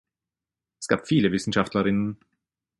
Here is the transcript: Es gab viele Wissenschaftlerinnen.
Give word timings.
Es 0.81 0.87
gab 0.87 1.07
viele 1.07 1.31
Wissenschaftlerinnen. 1.31 2.17